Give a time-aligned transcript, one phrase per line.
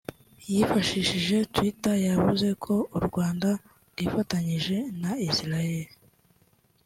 [0.51, 3.49] yifashishije Twitter yavuze ko u Rwanda
[3.91, 5.87] rwifatanyije na Israel